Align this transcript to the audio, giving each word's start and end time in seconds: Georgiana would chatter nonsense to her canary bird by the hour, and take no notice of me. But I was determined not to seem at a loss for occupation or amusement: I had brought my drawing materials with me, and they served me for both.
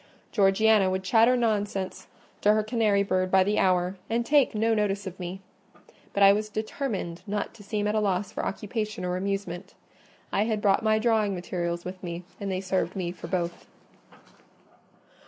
Georgiana 0.31 0.89
would 0.89 1.03
chatter 1.03 1.37
nonsense 1.37 2.07
to 2.41 2.53
her 2.53 2.63
canary 2.63 3.03
bird 3.03 3.29
by 3.29 3.43
the 3.43 3.59
hour, 3.59 3.97
and 4.09 4.25
take 4.25 4.55
no 4.55 4.73
notice 4.73 5.05
of 5.05 5.19
me. 5.19 5.41
But 6.11 6.23
I 6.23 6.33
was 6.33 6.49
determined 6.49 7.21
not 7.27 7.53
to 7.53 7.63
seem 7.63 7.85
at 7.85 7.93
a 7.93 7.99
loss 7.99 8.31
for 8.31 8.43
occupation 8.43 9.05
or 9.05 9.15
amusement: 9.15 9.75
I 10.31 10.45
had 10.45 10.59
brought 10.59 10.81
my 10.81 10.97
drawing 10.97 11.35
materials 11.35 11.85
with 11.85 12.01
me, 12.01 12.23
and 12.39 12.51
they 12.51 12.61
served 12.61 12.95
me 12.95 13.11
for 13.11 13.27
both. 13.27 13.67